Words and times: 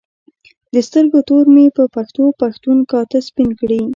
د 0.73 0.75
سترګو 0.87 1.19
تور 1.29 1.45
مې 1.53 1.65
په 1.77 1.83
پښتو 1.95 2.23
پښتون 2.41 2.77
کاته 2.91 3.19
سپین 3.27 3.49
کړي 3.59 3.81